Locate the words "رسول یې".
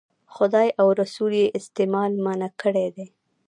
1.01-1.53